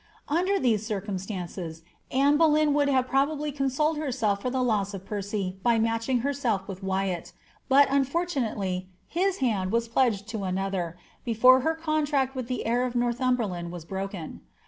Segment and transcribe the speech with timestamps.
[0.29, 5.57] Under these circumstances Anoe Boleyn would have probably consoled herself for the loss of Percy
[5.61, 7.33] by matching herself with Wyatt;
[7.69, 12.95] but, unfortunately, his hand was pledged to another, before her contract with the heir of
[12.95, 14.41] Northum berlaiid was broken.